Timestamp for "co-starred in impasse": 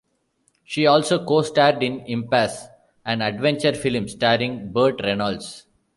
1.23-2.65